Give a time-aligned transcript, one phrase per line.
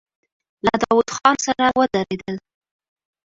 [0.65, 2.35] له داوود خان سره ودرېدل.